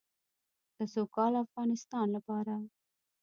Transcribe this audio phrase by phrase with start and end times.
[0.77, 2.55] د سوکاله افغانستان لپاره.